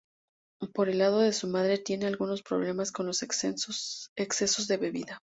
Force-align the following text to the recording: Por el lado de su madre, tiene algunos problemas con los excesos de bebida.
Por 0.73 0.89
el 0.89 0.97
lado 0.97 1.19
de 1.19 1.31
su 1.31 1.47
madre, 1.47 1.77
tiene 1.77 2.07
algunos 2.07 2.41
problemas 2.41 2.91
con 2.91 3.05
los 3.05 3.21
excesos 3.21 4.09
de 4.67 4.77
bebida. 4.77 5.19